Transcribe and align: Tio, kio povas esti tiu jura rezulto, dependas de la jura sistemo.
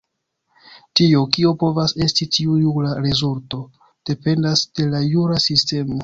Tio, 0.99 1.19
kio 1.33 1.49
povas 1.63 1.91
esti 2.05 2.25
tiu 2.37 2.55
jura 2.61 2.93
rezulto, 3.03 3.59
dependas 4.11 4.63
de 4.81 4.87
la 4.95 5.03
jura 5.09 5.37
sistemo. 5.45 5.99